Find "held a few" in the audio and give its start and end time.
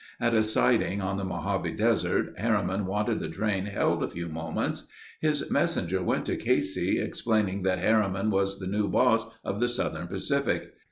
3.67-4.27